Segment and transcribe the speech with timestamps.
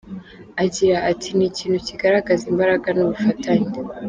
[0.63, 3.71] Agira ati “Ni ikintu kigaragaza imbaraga n’ubufatanye.